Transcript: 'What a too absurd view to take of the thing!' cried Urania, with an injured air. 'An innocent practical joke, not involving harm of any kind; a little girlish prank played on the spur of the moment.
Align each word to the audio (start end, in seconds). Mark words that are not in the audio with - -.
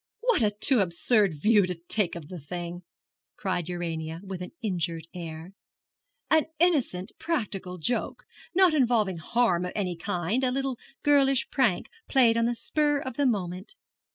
'What 0.21 0.41
a 0.41 0.49
too 0.49 0.79
absurd 0.79 1.35
view 1.39 1.67
to 1.67 1.75
take 1.75 2.15
of 2.15 2.27
the 2.27 2.39
thing!' 2.39 2.81
cried 3.35 3.69
Urania, 3.69 4.19
with 4.23 4.41
an 4.41 4.49
injured 4.59 5.05
air. 5.13 5.53
'An 6.31 6.45
innocent 6.59 7.11
practical 7.19 7.77
joke, 7.77 8.25
not 8.55 8.73
involving 8.73 9.17
harm 9.17 9.63
of 9.63 9.73
any 9.75 9.95
kind; 9.95 10.43
a 10.43 10.49
little 10.49 10.79
girlish 11.03 11.47
prank 11.51 11.87
played 12.07 12.35
on 12.35 12.45
the 12.45 12.55
spur 12.55 12.97
of 12.99 13.15
the 13.15 13.27
moment. 13.27 13.75